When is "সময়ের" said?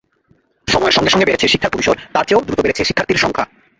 0.67-0.95